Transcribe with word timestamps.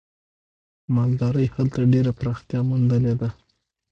مالدارۍ 0.95 1.47
هلته 1.55 1.79
ډېره 1.93 2.11
پراختیا 2.19 2.59
موندلې 2.69 3.13
ده. 3.21 3.29